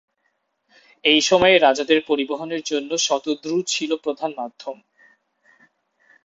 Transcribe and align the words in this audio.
সেই 1.05 1.21
সময়ে 1.21 1.55
রাজাদের 1.57 1.99
পরিবহনের 2.07 2.61
জন্য, 2.65 2.91
শতদ্রু 2.97 3.57
ছিল 3.67 3.91
প্রধান 3.95 4.31
মাধ্যম। 4.37 4.77